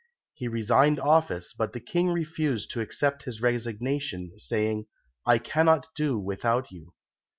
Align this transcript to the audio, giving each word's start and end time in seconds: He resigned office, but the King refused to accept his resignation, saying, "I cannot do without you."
He 0.33 0.47
resigned 0.47 0.99
office, 0.99 1.53
but 1.53 1.73
the 1.73 1.79
King 1.79 2.09
refused 2.09 2.71
to 2.71 2.81
accept 2.81 3.25
his 3.25 3.39
resignation, 3.39 4.31
saying, 4.39 4.87
"I 5.27 5.37
cannot 5.37 5.89
do 5.95 6.17
without 6.17 6.71
you." 6.71 6.95